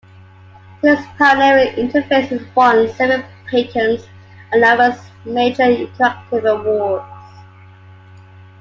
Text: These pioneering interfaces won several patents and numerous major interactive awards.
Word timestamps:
These 0.81 0.97
pioneering 1.19 1.75
interfaces 1.75 2.43
won 2.55 2.87
several 2.95 3.21
patents 3.51 4.07
and 4.51 4.59
numerous 4.61 4.97
major 5.25 5.61
interactive 5.65 6.43
awards. 6.49 7.05